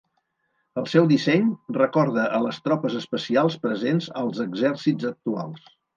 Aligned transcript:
El 0.81 0.85
seu 0.93 1.09
disseny 1.11 1.51
recorda 1.77 2.23
a 2.37 2.39
les 2.45 2.61
tropes 2.69 2.95
especials 3.01 3.59
presents 3.67 4.09
als 4.23 4.45
exèrcits 4.47 5.11
actuals. 5.15 5.71